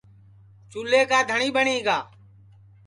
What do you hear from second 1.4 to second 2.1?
ٻٹؔی گا